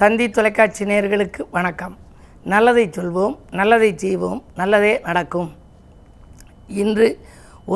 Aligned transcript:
தந்தி 0.00 0.26
தொலைக்காட்சி 0.30 0.82
நேயர்களுக்கு 0.88 1.42
வணக்கம். 1.54 1.94
நல்லதை 2.52 2.84
சொல்வோம் 2.96 3.32
நல்லதை 3.50 3.88
செய்வோம் 4.02 4.40
நல்லதே 4.60 4.92
நடக்கும். 5.06 5.48
இன்று 6.82 7.08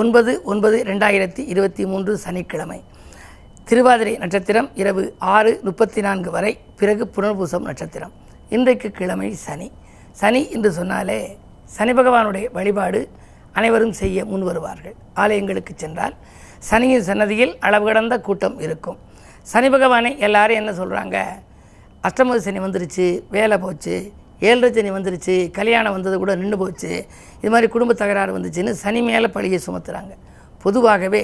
ஒன்பது 0.00 0.32
ஒன்பது 0.52 0.76
ரெண்டாயிரத்தி 0.90 1.42
இருபத்தி 1.52 1.84
மூன்று 1.86 2.12
சனிக்கிழமை. 2.24 2.78
திருவாதிரை 3.68 4.14
நட்சத்திரம் 4.22 4.70
இரவு 4.82 5.04
ஆறு 5.34 5.52
முப்பத்தி 5.66 6.00
நான்கு 6.00 6.30
வரை 6.30 6.52
பிறகு 6.80 7.10
புனர்பூசம் 7.16 7.66
நட்சத்திரம். 7.70 8.14
இன்றைக்கு 8.56 8.90
கிழமை 9.00 9.34
சனி. 9.46 9.70
சனி 10.22 10.42
என்று 10.56 10.72
சொன்னாலே 10.80 11.20
சனி 11.76 11.92
பகவானுடைய 11.92 12.48
வழிபாடு 12.58 13.08
அனைவரும் 13.52 13.94
செய்ய 14.02 14.24
முன் 14.32 14.44
வருவார்கள். 14.50 14.98
ஆலயங்களுக்கு 15.22 15.74
சென்றால் 15.74 16.14
சனியின் 16.58 17.08
சன்னதியில் 17.12 17.54
அளவு 17.68 17.86
கடந்த 17.86 18.18
கூட்டம் 18.28 18.60
இருக்கும். 18.66 19.00
சனி 19.42 19.70
பகவானை 19.70 20.12
எல்லாரும் 20.28 20.60
என்ன 20.62 20.72
சொல்கிறாங்க 20.82 21.18
அஷ்டமதி 22.06 22.40
சனி 22.44 22.60
வந்துருச்சு 22.66 23.04
வேலை 23.34 23.56
போச்சு 23.64 23.94
ஏழரை 24.46 24.68
சனி 24.76 24.90
வந்துருச்சு 24.94 25.34
கல்யாணம் 25.58 25.94
வந்தது 25.96 26.16
கூட 26.22 26.32
நின்று 26.40 26.56
போச்சு. 26.62 26.90
இது 27.40 27.50
மாதிரி 27.54 27.66
குடும்ப 27.74 27.92
தகராறு 28.00 28.36
வந்துச்சுன்னு 28.36 28.72
சனி 28.84 29.00
மேலே 29.08 29.28
பழியை 29.36 29.58
சுமத்துறாங்க. 29.66 30.14
பொதுவாகவே 30.64 31.22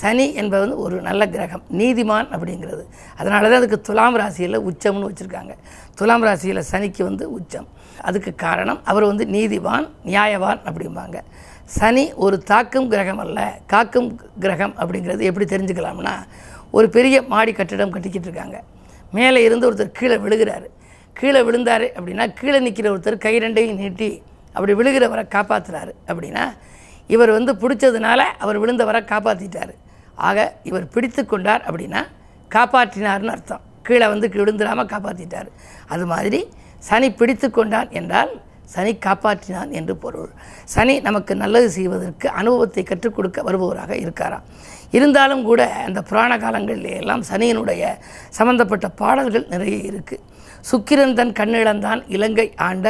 சனி 0.00 0.26
என்பது 0.40 0.62
வந்து 0.64 0.78
ஒரு 0.84 0.96
நல்ல 1.08 1.22
கிரகம் 1.34 1.64
நீதிமான் 1.80 2.28
அப்படிங்கிறது. 2.36 2.84
அதனால 3.20 3.48
தான் 3.48 3.60
அதுக்கு 3.62 3.80
துலாம் 3.88 4.18
ராசியில் 4.20 4.58
உச்சம்னு 4.68 5.08
வச்சுருக்காங்க. 5.08 5.52
துலாம் 5.98 6.26
ராசியில் 6.28 6.62
சனிக்கு 6.70 7.02
வந்து 7.02 7.26
உச்சம். 7.38 7.68
அதுக்கு 8.08 8.34
காரணம் 8.44 8.80
அவர் 8.92 9.08
வந்து 9.10 9.26
நீதிவான் 9.36 9.86
நியாயவான் 10.10 10.62
அப்படிம்பாங்க. 10.68 11.18
சனி 11.78 12.06
ஒரு 12.24 12.38
தாக்கும் 12.52 12.88
கிரகம் 12.94 13.22
அல்ல 13.26 13.40
காக்கும் 13.74 14.08
கிரகம் 14.44 14.74
அப்படிங்கிறது 14.80 15.28
எப்படி 15.30 15.46
தெரிஞ்சுக்கலாம்னா 15.54 16.16
ஒரு 16.70 16.88
பெரிய 16.96 17.16
மாடி 17.34 17.52
கட்டிடம் 17.52 17.94
கட்டிக்கிட்டு 17.96 18.28
இருக்காங்க. 18.30 18.58
மேலே 19.16 19.40
இருந்து 19.48 19.68
ஒருத்தர் 19.68 19.96
கீழே 19.98 20.16
விழுகிறார். 20.24 20.66
கீழே 21.16 21.40
விழுந்தார் 21.48 21.86
அப்படின்னா 21.96 22.24
கீழே 22.38 22.58
நிற்கிற 22.66 22.86
ஒருத்தர் 22.94 23.22
கை 23.24 23.34
ரெண்டையும் 23.44 23.78
நீட்டி 23.80 24.10
அப்படி 24.54 24.72
விழுகிறவரை 24.80 25.24
காப்பாற்றுறாரு 25.36 25.92
அப்படின்னா 26.10 26.44
இவர் 27.14 27.30
வந்து 27.36 27.52
பிடிச்சதுனால 27.62 28.20
அவர் 28.44 28.58
விழுந்தவரை 28.62 29.00
காப்பாற்றிட்டார் 29.12 29.74
ஆக 30.28 30.38
இவர் 30.68 30.86
பிடித்து 30.94 31.22
கொண்டார் 31.32 31.62
அப்படின்னா 31.68 32.00
காப்பாற்றினார்னு 32.50 33.32
அர்த்தம். 33.34 33.62
கீழே 33.86 34.06
வந்து 34.12 34.26
விழுந்துடாமல் 34.34 34.90
காப்பாற்றிட்டார் 34.92 35.48
அது 35.94 36.04
மாதிரி 36.12 36.40
சனி 36.88 37.08
பிடித்து 37.20 37.48
கொண்டான் 37.50 37.90
என்றால் 38.00 38.32
சனி 38.74 38.92
காப்பாற்றினான் 39.06 39.70
என்று 39.70 39.96
பொருள். 39.96 40.30
சனி 40.74 40.94
நமக்கு 41.00 41.32
நல்லது 41.42 41.68
செய்வதற்கு 41.70 42.28
அனுபவத்தை 42.40 42.82
கற்றுக் 42.82 43.16
கொடுக்க 43.16 43.42
வருபவராக 43.42 43.92
இருக்காராம் 44.04 44.46
இருந்தாலும் 44.90 45.42
கூட 45.42 45.60
அந்த 45.86 46.00
புராண 46.02 46.32
காலங்களிலே 46.38 46.94
எல்லாம் 47.02 47.22
சனியினுடைய 47.30 47.82
சம்பந்தப்பட்ட 48.38 48.88
பாடல்கள் 49.02 49.46
நிறைய 49.48 49.76
இருக்குது 49.92 50.24
சுக்கிரன் 50.70 51.16
தன் 51.18 51.32
கண்ணிழந்தான் 51.40 52.00
இலங்கை 52.08 52.46
ஆண்ட 52.68 52.86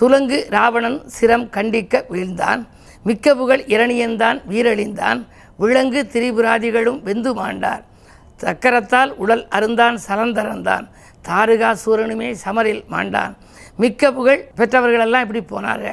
துலங்கு 0.00 0.38
ராவணன் 0.50 0.98
சிரம் 1.16 1.46
கண்டிக்க 1.56 2.04
வீழ்ந்தான். 2.12 2.60
மிக்க 3.08 3.34
புகழ் 3.34 3.62
இரணியன்தான் 3.74 4.38
வீரழிந்தான். 4.50 5.20
விலங்கு 5.56 6.00
திரிபுராதிகளும் 6.12 7.00
வெந்து 7.02 7.30
மாண்டார். 7.34 7.82
சக்கரத்தால் 8.42 9.12
உடல் 9.22 9.44
அருந்தான் 9.56 9.96
சலந்தரந்தான். 10.06 10.86
தாருகா 11.28 11.70
சூரனுமே 11.84 12.28
சமரில் 12.44 12.82
மாண்டான். 12.90 13.34
மிக்க 13.82 14.12
புகழ் 14.16 14.40
பெற்றவர்களெல்லாம் 14.58 15.24
இப்படி 15.24 15.40
போனாங்க. 15.52 15.88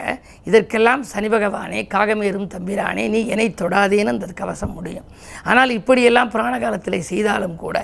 இதற்கெல்லாம் 0.50 1.02
சனி 1.12 1.30
பகவானே 1.34 1.80
காகமேறும் 1.94 2.50
தம்பிரானே 2.54 3.04
நீ 3.14 3.20
என்னை 3.34 3.48
தொடாதேன்னு 3.62 4.14
அந்த 4.14 4.28
கவசம் 4.42 4.74
முடியும். 4.78 5.08
ஆனால் 5.50 5.72
இப்படியெல்லாம் 5.80 6.32
புராண 6.36 6.54
காலத்தில் 6.64 7.08
செய்தாலும் 7.12 7.58
கூட 7.64 7.78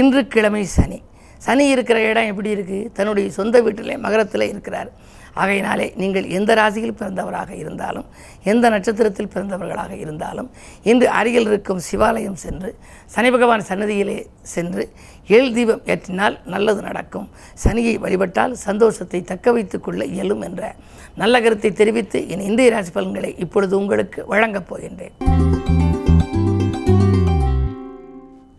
இன்று 0.00 0.22
கிழமை 0.34 0.64
சனி. 0.76 0.98
சனி 1.46 1.66
இருக்கிற 1.74 1.98
இடம் 2.10 2.30
எப்படி 2.32 2.50
இருக்குது 2.56 2.88
தன்னுடைய 2.96 3.28
சொந்த 3.38 3.56
வீட்டிலே 3.66 3.96
மகரத்தில் 4.06 4.50
இருக்கிறார். 4.52 4.90
ஆகையினாலே 5.34 5.92
நீங்கள் 5.96 6.26
எந்த 6.38 6.54
ராசியில் 6.54 6.96
பிறந்தவராக 7.00 7.50
இருந்தாலும் 7.56 8.06
எந்த 8.44 8.68
நட்சத்திரத்தில் 8.68 9.30
பிறந்தவர்களாக 9.34 9.92
இருந்தாலும் 9.96 10.50
இன்று 10.82 11.08
அருகில் 11.08 11.46
இருக்கும் 11.46 11.80
சிவாலயம் 11.90 12.38
சென்று 12.44 12.76
சனி 13.06 13.30
பகவான் 13.30 13.68
சன்னதியிலே 13.68 14.26
சென்று 14.54 14.92
ஏழு 15.26 15.52
தீபம் 15.52 15.82
ஏற்றினால் 15.86 16.36
நல்லது 16.44 16.82
நடக்கும். 16.82 17.28
சனியை 17.64 17.94
வழிபட்டால் 17.98 18.54
சந்தோஷத்தை 18.54 19.22
தக்க 19.22 19.52
வைத்துக் 19.52 19.84
கொள்ள 19.84 20.04
இயலும் 20.04 20.40
என்ற 20.40 20.74
நல்ல 21.16 21.40
கருத்தை 21.40 21.72
தெரிவித்து 21.72 22.28
என் 22.28 22.40
இந்திய 22.40 22.70
ராசி 22.70 22.90
பலன்களை 22.90 23.34
இப்பொழுது 23.38 23.78
உங்களுக்கு 23.78 24.26
வழங்கப் 24.26 24.68
போகின்றேன். 24.70 25.14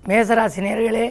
மேசராசி 0.07 0.61
நேர்களே 0.67 1.05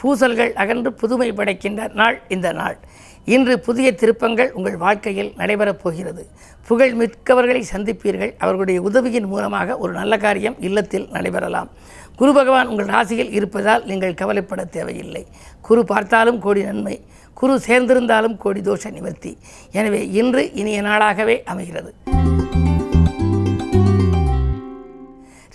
பூசல்கள் 0.00 0.52
அகன்று 0.52 0.92
புதுமை 0.92 1.32
படைக்கின்ற 1.32 1.92
நாள் 1.94 2.22
இந்த 2.28 2.52
நாள். 2.52 2.78
இன்று 3.24 3.60
புதிய 3.60 3.94
திருப்பங்கள் 3.94 4.52
உங்கள் 4.52 4.76
வாழ்க்கையில் 4.76 5.32
நடைபெறப் 5.36 5.80
போகிறது. 5.82 6.26
புகழ் 6.66 6.94
மிக்கவர்களை 7.00 7.62
சந்திப்பீர்கள். 7.72 8.32
அவர்களுடைய 8.38 8.82
உதவியின் 8.82 9.26
மூலமாக 9.26 9.78
ஒரு 9.78 9.92
நல்ல 9.92 10.16
காரியம் 10.16 10.56
இல்லத்தில் 10.60 11.08
நடைபெறலாம். 11.12 11.68
குரு 12.16 12.32
பகவான் 12.32 12.66
உங்கள் 12.66 12.86
ராசியில் 12.86 13.32
இருப்பதால் 13.32 13.84
நீங்கள் 13.84 14.14
கவலைப்பட 14.14 14.64
தேவையில்லை. 14.64 15.26
குரு 15.60 15.84
பார்த்தாலும் 15.84 16.38
கோடி 16.38 16.62
நன்மை. 16.62 17.00
குரு 17.34 17.60
சேர்ந்திருந்தாலும் 17.66 18.36
கோடி 18.36 18.60
தோஷ 18.60 18.90
நிவர்த்தி. 18.90 19.38
எனவே 19.72 20.10
இன்று 20.20 20.52
இனிய 20.52 20.82
நாளாகவே 20.82 21.42
அமைகிறது. 21.44 21.94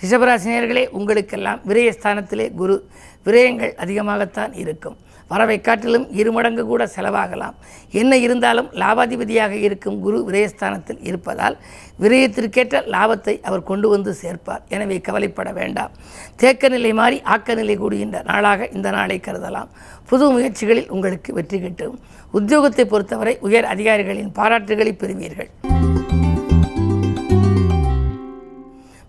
ரிஷபராசினியர்களே 0.04 0.84
உங்களுக்கெல்லாம் 1.00 1.60
விரயஸ்தானத்திலே 1.70 2.46
குரு 2.62 2.76
விரயங்கள் 3.26 3.74
அதிகமாகத்தான் 3.84 4.54
இருக்கும். 4.62 4.96
வரவை 5.32 5.56
காட்டிலும் 5.68 6.08
இருமடங்கு 6.20 6.64
கூட 6.72 6.84
செலவாகலாம். 6.96 7.56
என்ன 8.02 8.18
இருந்தாலும் 8.26 8.68
லாபாதிபதியாக 8.82 9.54
இருக்கும் 9.68 9.98
குரு 10.06 10.18
விரயஸ்தானத்தில் 10.30 11.00
இருப்பதால் 11.10 11.56
விரயத்திற்கேற்ற 12.04 12.82
லாபத்தை 12.96 13.36
அவர் 13.50 13.68
கொண்டு 13.72 13.90
வந்து 13.94 14.14
சேர்ப்பார். 14.22 14.64
எனவே 14.76 14.98
கவலைப்பட 15.08 15.52
வேண்டாம். 15.60 15.94
தேக்க 16.42 16.70
நிலை 16.76 16.94
மாறி 17.02 17.20
ஆக்க 17.36 17.56
நிலை 17.62 17.78
கூடுகின்ற 17.84 18.20
நாளாக 18.32 18.70
இந்த 18.78 18.92
நாளை 18.98 19.20
கருதலாம். 19.28 19.72
புது 20.12 20.28
முயற்சிகளில் 20.36 20.92
உங்களுக்கு 20.98 21.34
வெற்றி 21.40 21.60
கிட்டும். 21.60 21.98
உத்தியோகத்தை 22.40 22.88
பொறுத்தவரை 22.96 23.36
உயர் 23.50 23.70
அதிகாரிகளின் 23.76 24.34
பாராட்டுகளை 24.40 24.94
பெறுவீர்கள். 25.04 25.73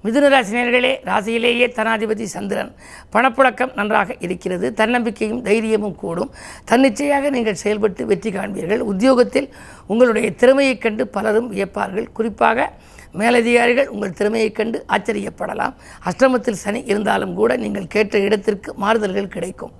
மிதுனராசினியர்களே 0.04 0.96
ராசியிலேயே 1.04 1.66
தனாதிபதி 1.66 2.22
சந்திரன். 2.22 2.74
பணப்புழக்கம் 3.12 3.74
நன்றாக 3.74 4.16
இருக்கிறது 4.18 4.74
தன்னம்பிக்கையும் 4.74 5.42
தைரியமும் 5.42 5.94
கூடும். 5.94 6.30
தன்னிச்சையாக 6.64 7.30
நீங்கள் 7.30 7.54
செயல்பட்டு 7.54 8.06
வெற்றி 8.06 8.30
காண்பீர்கள். 8.30 8.78
உத்தியோகத்தில் 8.78 9.54
உங்களுடைய 9.86 10.34
திறமையைக் 10.34 10.80
கண்டு 10.80 11.08
பலரும் 11.08 11.52
வியப்பார்கள். 11.52 12.12
குறிப்பாக 12.12 12.72
மேலதிகாரிகள் 13.12 13.88
உங்கள் 13.88 14.12
திறமையைக் 14.12 14.54
கண்டு 14.54 14.84
ஆச்சரியப்படலாம். 14.88 15.74
அஷ்டமத்தில் 16.04 16.60
சனி 16.64 16.82
இருந்தாலும் 16.84 17.34
கூட 17.34 17.56
நீங்கள் 17.56 17.86
கேட்ட 17.86 18.18
இடத்திற்கு 18.18 18.74
மாறுதல்கள் 18.74 19.28
கிடைக்கும். 19.28 19.72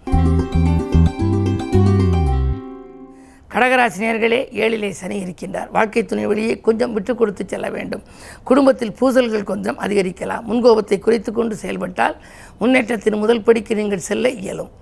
கடகராசினியர்களே 3.55 4.39
ஏழிலே 4.63 4.89
சனி 5.01 5.17
இருக்கின்றார். 5.25 5.69
வாழ்க்கை 5.77 6.03
துணை 6.05 6.25
வழியை 6.31 6.55
கொஞ்சம் 6.61 6.93
விட்டு 6.93 7.13
கொடுத்து 7.15 7.45
செல்ல 7.53 7.67
வேண்டும். 7.77 8.03
குடும்பத்தில் 8.49 8.95
பூசல்கள் 9.01 9.51
கொஞ்சம் 9.53 9.79
அதிகரிக்கலாம். 9.85 10.47
முன்கோபத்தை 10.51 10.99
குறைத்து 10.99 11.33
கொண்டு 11.33 11.57
செயல்பட்டால் 11.63 12.17
முன்னேற்றத்தின் 12.63 13.21
முதல் 13.25 13.45
படிக்கு 13.49 13.75
நீங்கள் 13.81 14.07
செல்ல 14.11 14.29
இயலும். 14.43 14.73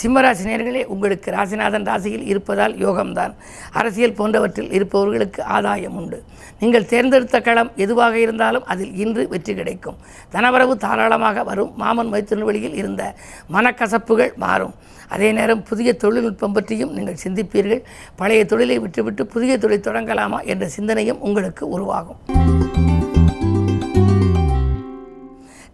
சிம்மராசி 0.00 0.44
நேர்களே 0.48 0.82
உங்களுக்கு 0.92 1.28
ராசிநாதன் 1.36 1.86
ராசியில் 1.90 2.26
இருப்பதால் 2.32 2.74
யோகம்தான். 2.84 3.32
அரசியல் 3.72 4.14
போன்றவற்றில் 4.18 4.70
இருப்பவர்களுக்கு 4.76 5.40
ஆதாயம் 5.56 5.96
உண்டு. 6.00 6.18
நீங்கள் 6.60 6.86
தேர்ந்தெடுத்த 6.92 7.40
களம் 7.40 7.70
எதுவாக 7.84 8.14
இருந்தாலும் 8.18 8.64
அதில் 8.72 8.94
இன்று 9.02 9.28
வெற்றி 9.28 9.54
கிடைக்கும். 9.54 9.98
தனவரவு 10.34 10.76
தாராளமாக 10.84 11.44
வரும். 11.50 11.72
மாமன் 11.82 12.12
மைத்திரன் 12.12 12.46
வழியில் 12.48 12.74
இருந்த 12.74 13.14
மனக்கசப்புகள் 13.56 14.32
மாறும். 14.44 14.74
அதே 15.08 15.32
நேரம் 15.32 15.62
புதிய 15.70 15.92
தொழில்நுட்பம் 16.04 16.52
பற்றியும் 16.52 16.92
நீங்கள் 16.98 17.22
சிந்திப்பீர்கள். 17.24 17.82
பழைய 18.16 18.44
தொழிலை 18.44 18.78
விட்டுவிட்டு 18.78 19.26
புதிய 19.26 19.58
தொழில் 19.58 19.86
தொடங்கலாமா 19.88 20.40
என்ற 20.54 20.68
சிந்தனையும் 20.68 21.20
உங்களுக்கு 21.20 21.68
உருவாகும். 21.68 22.20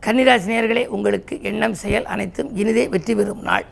கன்னிராசி 0.06 0.48
நேர்களே 0.52 0.82
உங்களுக்கு 0.96 1.34
எண்ணம் 1.50 1.74
செயல் 1.80 2.04
அனைத்தும் 2.14 2.50
இனிதே 2.60 2.82
வெற்றி 2.92 3.14
பெறும் 3.18 3.40
நாள். 3.48 3.64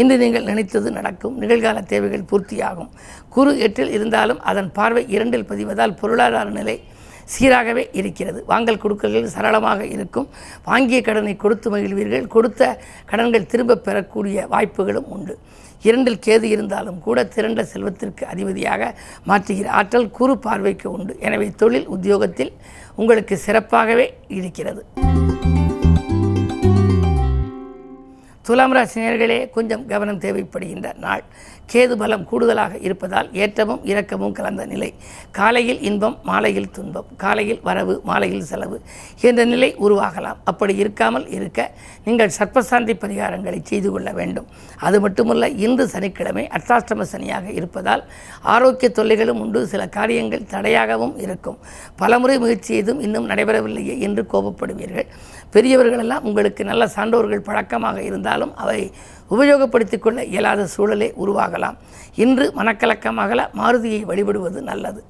இன்று 0.00 0.14
நீங்கள் 0.22 0.46
நினைத்தது 0.50 0.90
நடக்கும். 0.98 1.34
நிகழ்கால 1.42 1.80
தேவைகள் 1.90 2.24
பூர்த்தியாகும். 2.30 2.88
குறு 3.34 3.50
எட்டில் 3.66 3.92
இருந்தாலும் 3.96 4.40
அதன் 4.50 4.70
பார்வை 4.78 5.02
இரண்டில் 5.14 5.46
பதிவதால் 5.50 5.94
பொருளாதார 6.00 6.46
நிலை 6.58 6.76
சீராகவே 7.34 7.84
இருக்கிறது. 8.00 8.40
வாங்கல் 8.52 8.80
கொடுக்கல்கள் 8.84 9.28
சரளமாக 9.34 9.80
இருக்கும். 9.96 10.30
வாங்கிய 10.70 11.00
கடனை 11.08 11.34
கொடுத்து 11.44 11.68
மகிழ்வீர்கள். 11.74 12.26
கொடுத்த 12.36 12.72
கடன்கள் 13.12 13.50
திரும்ப 13.52 13.80
பெறக்கூடிய 13.86 14.46
வாய்ப்புகளும் 14.54 15.10
உண்டு. 15.16 15.36
இரண்டில் 15.88 16.22
கேது 16.26 16.48
இருந்தாலும் 16.54 16.98
கூட 17.06 17.18
திரண்ட 17.36 17.62
செல்வத்திற்கு 17.74 18.24
அதிபதியாக 18.32 18.92
மாற்றுகிற 19.30 19.68
ஆற்றல் 19.80 20.12
குறு 20.18 20.36
பார்வைக்கு 20.48 20.88
உண்டு. 20.96 21.14
எனவே 21.28 21.48
தொழில் 21.62 21.90
உத்தியோகத்தில் 21.96 22.54
உங்களுக்கு 23.00 23.36
சிறப்பாகவே 23.46 24.08
இருக்கிறது. 24.40 24.82
துலாம் 28.42 28.72
ராசி 28.72 29.00
கொஞ்சம் 29.48 29.86
கவனம் 29.86 30.20
தேவைப்படுகின்ற 30.20 30.98
நாள். 30.98 31.22
கேது 31.72 31.94
பலம் 31.96 32.24
கூடுதலாக 32.24 32.78
இருப்பதால் 32.78 33.28
ஏற்றமும் 33.32 33.80
இரக்கமும் 33.84 34.32
கலந்த 34.32 34.66
நிலை. 34.66 34.94
காலையில் 35.30 35.80
இன்பம் 35.80 36.18
மாலையில் 36.22 36.70
துன்பம். 36.70 37.06
காலையில் 37.16 37.60
வரவு 37.62 38.00
மாலையில் 38.04 38.42
செலவு. 38.42 38.80
என்ற 39.20 39.44
நிலை 39.44 39.76
உருவாகலாம். 39.76 40.36
அப்படி 40.44 40.82
இருக்காமல் 40.82 41.32
இருக்க 41.32 41.70
நீங்கள் 42.04 42.30
சர்ப்பசாந்தி 42.38 42.94
பரிகாரங்களை 43.04 43.60
செய்து 43.62 43.90
கொள்ள 43.90 44.12
வேண்டும். 44.12 44.46
அது 44.76 45.00
மட்டுமல்ல 45.00 45.48
இன்று 45.48 45.88
சனிக்கிழமை 45.88 46.48
அர்த்தாஷ்டம 46.58 47.06
சனியாக 47.12 47.48
இருப்பதால் 47.50 48.04
ஆரோக்கிய 48.42 48.92
தொல்லைகளும் 48.94 49.40
உண்டு. 49.40 49.66
சில 49.66 49.88
காரியங்கள் 49.88 50.50
தடையாகவும் 50.50 51.18
இருக்கும். 51.18 51.58
பலமுறை 51.96 52.38
முயற்சி 52.38 52.72
செய்தும் 52.72 53.00
இன்னும் 53.00 53.28
நடைபெறவில்லையே 53.28 53.98
என்று 53.98 54.26
கோபப்படுவீர்கள். 54.32 55.08
பெரியவர்களெல்லாம் 55.54 56.26
உங்களுக்கு 56.28 56.64
நல்ல 56.64 56.90
சான்றோர்கள் 56.94 57.46
பழக்கமாக 57.48 58.02
இருந்தாலும் 58.02 58.56
அவை 58.56 58.90
உபயோகப்படுத்தி 59.30 59.98
கொள்ள 59.98 60.24
இயலாத 60.24 60.68
சூழலே 60.76 61.08
உருவாகலாம். 61.24 61.76
இன்று 62.14 62.52
மனக்கலக்கமாக 62.56 63.48
மாருதியை 63.60 64.00
வழிபடுவது 64.10 64.62
நல்லது. 64.62 65.04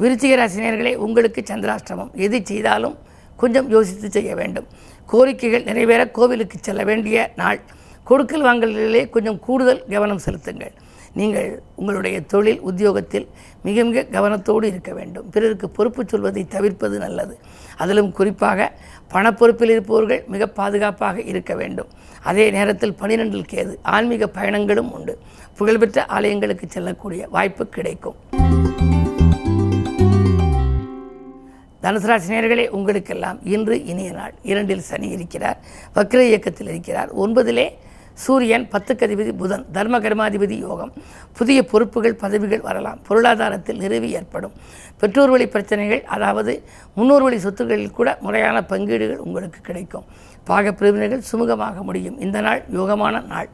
விருச்சிக 0.00 0.32
ராசினியர்களே 0.40 0.94
உங்களுக்கு 0.94 1.42
சந்திராஷ்டமம். 1.46 2.12
எது 2.14 2.40
செய்தாலும் 2.44 2.96
கொஞ்சம் 3.36 3.70
யோசித்து 3.70 4.10
செய்ய 4.10 4.34
வேண்டும். 4.34 4.66
கோரிக்கைகள் 5.12 5.64
நிறைவேற 5.64 6.10
கோவிலுக்கு 6.10 6.58
செல்ல 6.60 6.84
வேண்டிய 6.84 7.32
நாள். 7.36 7.60
கொடுக்கல் 8.04 8.42
வாங்கலிலே 8.42 9.10
கொஞ்சம் 9.10 9.38
கூடுதல் 9.38 9.84
கவனம் 9.90 10.24
செலுத்துங்கள். 10.26 10.72
நீங்கள் 11.14 11.62
உங்களுடைய 11.76 12.20
தொழில் 12.20 12.60
உத்தியோகத்தில் 12.60 13.28
மிக 13.62 13.84
மிக 13.84 14.06
கவனத்தோடு 14.10 14.64
இருக்க 14.64 14.92
வேண்டும். 14.92 15.30
பிறருக்கு 15.30 15.70
பொறுப்பு 15.70 16.04
சொல்வதை 16.06 16.44
தவிர்ப்பது 16.44 16.98
நல்லது. 16.98 17.38
அதிலும் 17.76 18.12
குறிப்பாக 18.12 18.72
பணப்பொறுப்பில் 19.12 19.70
இருப்பவர்கள் 19.70 20.24
மிக 20.26 20.46
பாதுகாப்பாக 20.46 21.22
இருக்க 21.22 21.54
வேண்டும். 21.54 21.88
அதே 22.22 22.50
நேரத்தில் 22.50 22.96
பனிரெண்டில் 23.00 23.44
கேது 23.52 23.76
ஆன்மீக 23.82 24.30
பயணங்களும் 24.34 24.90
உண்டு. 24.90 25.18
புகழ்பெற்ற 25.56 26.06
ஆலயங்களுக்கு 26.08 26.66
செல்லக்கூடிய 26.68 27.28
வாய்ப்பு 27.28 27.66
கிடைக்கும். 27.66 28.14
தனுசராசினியர்களே 31.82 32.68
உங்களுக்கெல்லாம் 32.68 33.38
இன்று 33.44 33.84
இனிய 33.84 34.10
நாள். 34.12 34.34
இரண்டில் 34.42 34.80
சனி 34.80 35.08
இருக்கிறார் 35.08 35.60
வக்ர 35.94 36.20
இயக்கத்தில் 36.20 36.68
இருக்கிறார். 36.68 37.14
ஒன்பதிலே 37.16 37.70
சூரியன் 38.22 38.68
பத்துக்கு 38.72 39.04
அதிபதி 39.06 39.32
புதன் 39.32 39.66
தர்ம 39.72 39.98
கர்மாதிபதி 39.98 40.58
யோகம். 40.58 40.92
புதிய 41.36 41.64
பொறுப்புகள் 41.64 42.14
பதவிகள் 42.14 42.60
வரலாம். 42.60 42.98
பொருளாதாரத்தில் 43.06 43.78
நிறுவி 43.78 44.10
ஏற்படும். 44.10 44.52
பெற்றோர் 44.98 45.30
வழி 45.30 45.46
பிரச்சனைகள் 45.48 46.04
அதாவது 46.04 46.62
முன்னோர் 46.94 47.22
வழி 47.22 47.38
சொத்துக்களில் 47.38 47.90
கூட 47.90 48.18
முறையான 48.20 48.64
பங்கீடுகள் 48.64 49.16
உங்களுக்கு 49.16 49.60
கிடைக்கும். 49.60 50.04
பாக 50.44 50.72
பிரிவினைகள் 50.72 51.22
சுமூகமாக 51.32 51.82
முடியும். 51.82 52.20
இந்த 52.20 52.40
நாள் 52.40 52.62
யோகமான 52.74 53.26
நாள். 53.26 53.48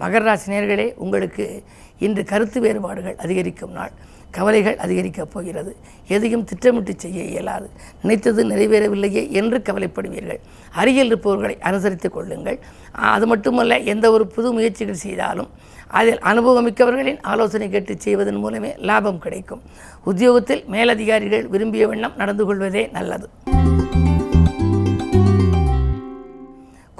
மகர 0.00 0.22
ராசி 0.22 0.92
உங்களுக்கு 0.96 1.62
இன்று 1.98 2.24
கருத்து 2.24 2.60
வேறுபாடுகள் 2.60 3.16
அதிகரிக்கும் 3.16 3.72
நாள். 3.72 3.90
கவலைகள் 4.30 4.76
அதிகரிக்கப் 4.76 5.30
போகிறது. 5.32 5.76
எதையும் 6.08 6.44
திட்டமிட்டு 6.44 6.94
செய்ய 6.96 7.22
இயலாது. 7.22 7.70
நினைத்தது 8.02 8.44
நிறைவேறவில்லையே 8.48 9.30
என்று 9.30 9.58
கவலைப்படுவீர்கள். 9.58 10.40
அருகில் 10.72 11.06
இருப்பவர்களை 11.06 11.58
அனுசரித்து 11.60 12.10
கொள்ளுங்கள். 12.10 12.58
அது 12.92 13.26
மட்டுமல்ல 13.26 13.78
எந்த 13.78 14.10
ஒரு 14.10 14.26
புது 14.26 14.52
முயற்சிகள் 14.52 15.02
செய்தாலும் 15.06 15.50
அதில் 15.88 16.18
அனுபவமிக்கவர்களின் 16.18 17.22
ஆலோசனை 17.22 17.70
கேட்டு 17.70 17.94
செய்வதன் 17.98 18.36
மூலமே 18.36 18.74
லாபம் 18.76 19.18
கிடைக்கும். 19.18 19.62
உத்தியோகத்தில் 20.04 20.64
மேலதிகாரிகள் 20.66 21.46
விரும்பிய 21.46 21.88
வண்ணம் 21.88 22.16
நடந்து 22.16 22.44
கொள்வதே 22.44 22.88
நல்லது. 22.92 23.28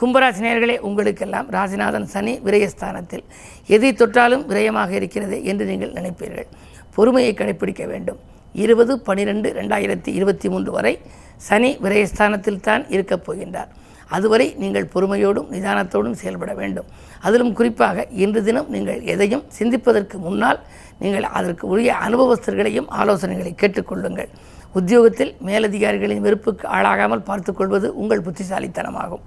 கும்பராசி 0.01 0.41
நேயர்களே 0.41 0.79
உங்களுக்கெல்லாம் 0.79 1.51
ராசிநாதன் 1.51 2.03
சனி 2.03 2.39
விரயஸ்தானத்தில். 2.45 3.25
எதை 3.67 3.93
தொட்டாலும் 3.93 4.49
விரயமாக 4.51 4.91
இருக்கிறது 4.91 5.45
என்று 5.45 5.65
நீங்கள் 5.65 5.93
நினைப்பீர்கள். 5.93 6.47
பொறுமையை 6.95 7.35
கடைபிடிக்க 7.35 7.87
வேண்டும். 7.87 8.19
இருபது 8.53 9.01
பனிரெண்டு 9.01 9.53
ரெண்டாயிரத்தி 9.53 10.07
இருபத்தி 10.07 10.49
மூன்று 10.49 10.71
வரை 10.73 10.99
சனி 11.47 11.71
விரயஸ்தானத்தில் 11.85 12.65
தான் 12.69 12.85
இருக்கப் 12.95 13.25
போகின்றார். 13.27 13.71
அதுவரை 14.17 14.47
நீங்கள் 14.63 14.91
பொறுமையோடும் 14.93 15.49
நிதானத்தோடும் 15.55 16.19
செயல்பட 16.21 16.53
வேண்டும். 16.61 16.89
அதிலும் 17.27 17.53
குறிப்பாக 17.59 18.07
இன்று 18.25 18.41
தினம் 18.47 18.71
நீங்கள் 18.75 19.01
எதையும் 19.15 19.45
சிந்திப்பதற்கு 19.59 20.19
முன்னால் 20.27 20.61
நீங்கள் 21.03 21.27
அதற்கு 21.39 21.65
உரிய 21.73 21.91
அனுபவஸ்தர்களையும் 22.07 22.89
ஆலோசனைகளை 23.01 23.53
கேட்டுக்கொள்ளுங்கள். 23.63 24.31
உத்தியோகத்தில் 24.79 25.33
மேலதிகாரிகளின் 25.49 26.25
வெறுப்புக்கு 26.27 26.67
ஆளாகாமல் 26.77 27.27
பார்த்துக்கொள்வது 27.29 27.89
உங்கள் 28.03 28.25
புத்திசாலித்தனமாகும். 28.27 29.25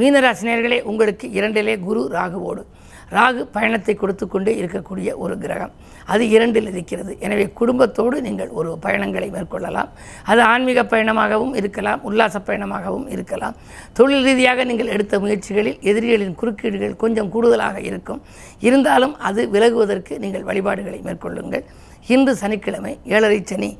மீனராசினியர்களே 0.00 0.78
உங்களுக்கு 0.90 1.26
இரண்டிலே 1.38 1.74
குரு 1.86 2.02
ராகுவோடு. 2.16 2.62
ராகு 3.16 3.42
பயணத்தை 3.56 3.94
கொடுத்து 3.94 4.24
கொண்டே 4.28 4.52
இருக்கக்கூடிய 4.62 5.08
ஒரு 5.24 5.34
கிரகம். 5.38 5.72
அது 6.12 6.24
இரண்டில் 6.34 6.68
இருக்கிறது. 6.72 7.12
எனவே 7.26 7.44
குடும்பத்தோடு 7.60 8.16
நீங்கள் 8.26 8.50
ஒரு 8.58 8.70
பயணங்களை 8.84 9.28
மேற்கொள்ளலாம். 9.36 9.90
அது 10.30 10.40
ஆன்மீக 10.52 10.82
பயணமாகவும் 10.92 11.54
இருக்கலாம். 11.60 12.02
உல்லாச 12.08 12.38
பயணமாகவும் 12.48 13.06
இருக்கலாம். 13.14 13.56
தொழில் 13.98 14.24
ரீதியாக 14.28 14.64
நீங்கள் 14.70 14.92
எடுத்த 14.96 15.20
முயற்சிகளில் 15.24 15.78
எதிரிகளின் 15.90 16.34
குறுக்கீடுகள் 16.34 16.96
கொஞ்சம் 16.96 17.30
கூடுதலாக 17.36 17.78
இருக்கும். 17.90 18.22
இருந்தாலும் 18.68 19.14
அது 19.28 19.42
விலகுவதற்கு 19.56 20.18
நீங்கள் 20.18 20.48
வழிபாடுகளை 20.50 21.00
மேற்கொள்ளுங்கள். 21.08 21.64
இன்று 22.14 22.32
சனிக்கிழமை 22.42 22.92
ஏழரை 23.14 23.40
சனி 23.44 23.70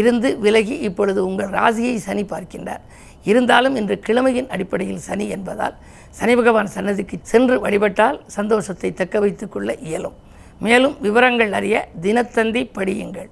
இருந்து 0.00 0.28
விலகி 0.38 0.78
இப்பொழுது 0.88 1.20
உங்கள் 1.26 1.52
ராசியை 1.58 1.94
சனி 2.06 2.24
பார்க்கின்றார். 2.32 2.82
இருந்தாலும் 3.30 3.76
இன்று 3.76 3.96
கிழமையின் 4.06 4.50
அடிப்படையில் 4.54 5.06
சனி 5.06 5.26
என்பதால் 5.36 5.76
சனி 6.10 6.36
பகவான் 6.36 6.66
சன்னதிக்கு 6.66 7.18
சென்று 7.22 7.60
வழிபட்டால் 7.60 8.20
சந்தோஷத்தை 8.26 8.92
தக்க 8.92 9.20
வைத்துக்கொள்ள 9.20 9.74
இயலும். 9.74 10.16
மேலும் 10.60 10.96
விவரங்கள் 11.00 11.52
அறிய 11.52 11.88
தினத்தந்தி 12.02 12.62
படியுங்கள். 12.74 13.28